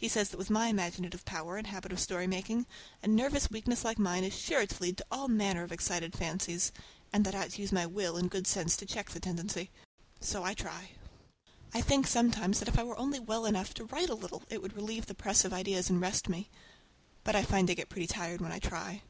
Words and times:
He 0.00 0.08
says 0.08 0.30
that 0.30 0.38
with 0.38 0.48
my 0.48 0.68
imaginative 0.68 1.26
power 1.26 1.58
and 1.58 1.66
habit 1.66 1.92
of 1.92 2.00
story 2.00 2.26
making 2.26 2.64
a 3.02 3.06
nervous 3.06 3.50
weakness 3.50 3.84
like 3.84 3.98
mine 3.98 4.24
is 4.24 4.32
sure 4.32 4.64
to 4.66 4.82
lead 4.82 4.96
to 4.96 5.04
all 5.12 5.28
manner 5.28 5.62
of 5.62 5.72
excited 5.72 6.16
fancies, 6.16 6.72
and 7.12 7.22
that 7.26 7.34
I 7.34 7.42
ought 7.44 7.50
to 7.50 7.60
use 7.60 7.70
my 7.70 7.84
will 7.84 8.16
and 8.16 8.30
good 8.30 8.46
sense 8.46 8.78
to 8.78 8.86
check 8.86 9.10
the 9.10 9.20
tendency. 9.20 9.68
So 10.20 10.42
I 10.42 10.54
try. 10.54 10.92
I 11.74 11.82
think 11.82 12.06
sometimes 12.06 12.60
that 12.60 12.68
if 12.68 12.78
I 12.78 12.82
were 12.82 12.98
only 12.98 13.20
well 13.20 13.44
enough 13.44 13.74
to 13.74 13.84
write 13.84 14.08
a 14.08 14.14
little 14.14 14.42
it 14.48 14.62
would 14.62 14.72
relieve 14.74 15.04
the 15.04 15.12
press 15.14 15.44
of 15.44 15.52
ideas 15.52 15.90
and 15.90 16.00
rest 16.00 16.30
me. 16.30 16.48
But 17.22 17.36
I 17.36 17.42
find 17.42 17.70
I 17.70 17.74
get 17.74 17.90
pretty 17.90 18.06
tired 18.06 18.40
when 18.40 18.52
I 18.52 18.60
try. 18.60 19.02